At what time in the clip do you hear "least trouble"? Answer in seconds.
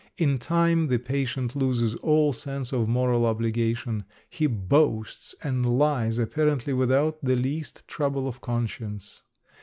7.35-8.27